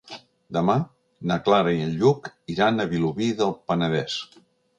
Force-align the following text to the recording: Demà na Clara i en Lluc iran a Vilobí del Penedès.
Demà 0.55 0.77
na 1.31 1.37
Clara 1.47 1.73
i 1.75 1.83
en 1.89 1.91
Lluc 1.99 2.31
iran 2.55 2.85
a 2.85 2.87
Vilobí 2.95 3.29
del 3.45 3.55
Penedès. 3.71 4.19